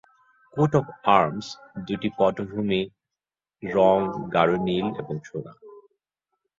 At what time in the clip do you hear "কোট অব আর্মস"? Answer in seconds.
0.53-1.47